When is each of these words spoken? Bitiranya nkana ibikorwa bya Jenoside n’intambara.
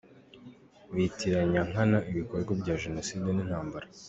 Bitiranya 0.95 1.61
nkana 1.69 1.97
ibikorwa 2.11 2.51
bya 2.61 2.75
Jenoside 2.83 3.25
n’intambara. 3.31 3.87